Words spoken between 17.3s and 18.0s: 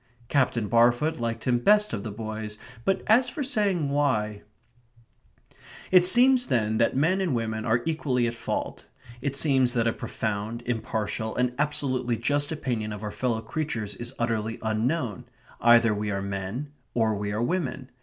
are women.